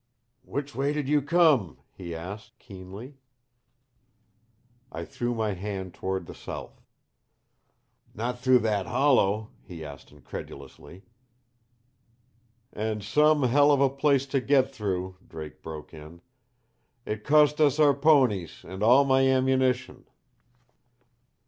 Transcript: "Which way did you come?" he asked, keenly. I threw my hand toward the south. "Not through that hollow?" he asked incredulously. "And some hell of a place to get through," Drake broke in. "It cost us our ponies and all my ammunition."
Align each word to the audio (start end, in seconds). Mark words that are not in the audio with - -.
"Which 0.41 0.73
way 0.73 0.93
did 0.93 1.07
you 1.07 1.21
come?" 1.21 1.77
he 1.91 2.15
asked, 2.15 2.57
keenly. 2.57 3.19
I 4.91 5.05
threw 5.05 5.35
my 5.35 5.53
hand 5.53 5.93
toward 5.93 6.25
the 6.25 6.33
south. 6.33 6.81
"Not 8.15 8.39
through 8.39 8.57
that 8.65 8.87
hollow?" 8.87 9.51
he 9.61 9.85
asked 9.85 10.11
incredulously. 10.11 11.03
"And 12.73 13.03
some 13.03 13.43
hell 13.43 13.71
of 13.71 13.79
a 13.79 13.91
place 13.91 14.25
to 14.33 14.41
get 14.41 14.71
through," 14.71 15.17
Drake 15.29 15.61
broke 15.61 15.93
in. 15.93 16.21
"It 17.05 17.23
cost 17.23 17.61
us 17.61 17.77
our 17.77 17.93
ponies 17.93 18.63
and 18.67 18.81
all 18.81 19.05
my 19.05 19.21
ammunition." 19.27 20.07